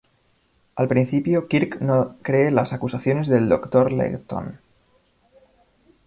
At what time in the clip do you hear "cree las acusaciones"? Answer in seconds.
2.23-3.27